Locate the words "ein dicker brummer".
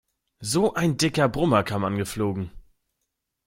0.73-1.63